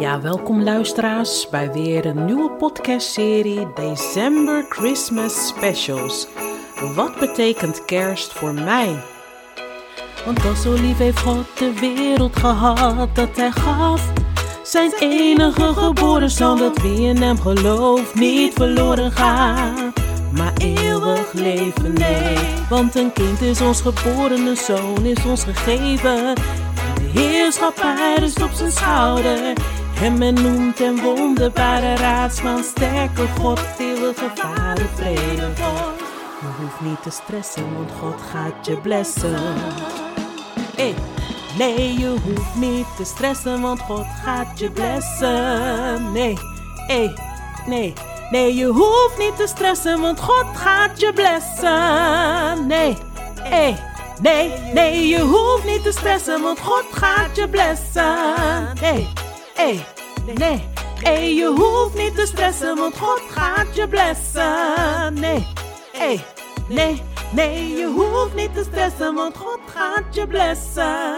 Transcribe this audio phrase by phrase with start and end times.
[0.00, 6.26] Ja, welkom luisteraars bij weer een nieuwe podcastserie December Christmas Specials.
[6.94, 9.02] Wat betekent kerst voor mij?
[10.24, 14.12] Want al zo lief heeft God de wereld gehad dat hij gaf.
[14.62, 19.92] Zijn enige geboren zoon dat wie in hem gelooft niet verloren gaat.
[20.32, 22.36] Maar eeuwig leven nee,
[22.68, 26.26] want een kind is ons geboren, een zoon is ons gegeven.
[26.26, 26.34] En
[26.94, 29.78] de heerschappij rust op zijn schouder.
[30.00, 35.98] En men noemt hem wonderbare raadsman, sterke God, eeuwige vader, vrede God.
[36.40, 39.54] Je hoeft niet te stressen, want God gaat je blessen.
[40.76, 40.94] Hey.
[41.58, 46.12] Nee, je hoeft niet te stressen, want God gaat je blessen.
[46.12, 46.38] Nee,
[46.86, 47.14] hey,
[47.66, 47.92] nee.
[48.30, 52.66] Nee, je hoeft niet te stressen, want God gaat je blessen.
[52.66, 52.96] Nee,
[53.42, 53.76] hey,
[54.20, 58.78] nee, nee, je hoeft niet te stressen, want God gaat je blessen.
[59.60, 59.84] Hey,
[60.34, 60.64] nee,
[61.02, 65.14] hey, je hoeft niet te stressen, want God gaat je blessen.
[65.14, 65.46] Nee,
[65.92, 66.24] hey,
[66.68, 71.14] nee, nee, je hoeft niet te stressen, want God gaat je blessen.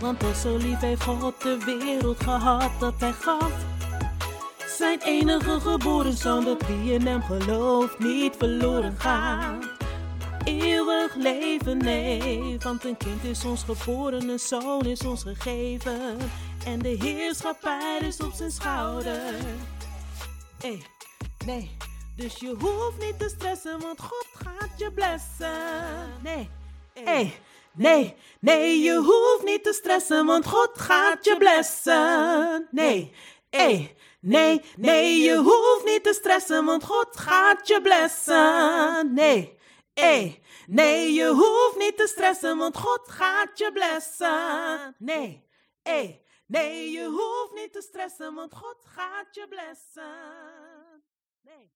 [0.00, 3.52] Want al zo lief heeft God de wereld gehad dat hij gaf.
[4.78, 9.83] Zijn enige geboren zoon dat wie in hem gelooft niet verloren gaat.
[10.44, 16.18] Eeuwig leven, nee, want een kind is ons geboren, een zoon is ons gegeven.
[16.66, 19.34] En de heerschappij is op zijn schouder.
[20.60, 20.82] Hey,
[21.46, 21.76] nee,
[22.16, 26.20] dus je hoeft niet te stressen, want God gaat je blessen.
[26.22, 26.50] Nee,
[26.94, 27.34] hey,
[27.72, 32.68] nee, nee, je hoeft niet te stressen, want God gaat je blessen.
[32.70, 33.12] Nee,
[33.50, 39.14] hey, nee, nee, je hoeft niet te stressen, want God gaat je blessen.
[39.14, 39.62] Nee,
[39.94, 44.94] hey, nee, je hoeft niet te stressen, want God gaat je blessen.
[44.98, 45.48] Nee,
[45.82, 51.02] hey, nee, je hoeft niet te stressen, want God gaat je blessen.
[51.40, 51.72] Nee.